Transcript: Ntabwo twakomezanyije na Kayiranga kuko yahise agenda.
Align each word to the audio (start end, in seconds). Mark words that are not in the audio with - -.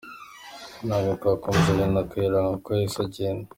Ntabwo 0.85 1.09
twakomezanyije 1.19 1.87
na 1.95 2.03
Kayiranga 2.09 2.53
kuko 2.55 2.69
yahise 2.75 2.99
agenda. 3.07 3.47